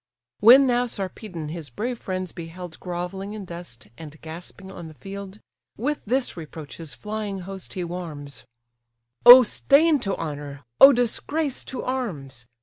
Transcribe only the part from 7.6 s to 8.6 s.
he warms: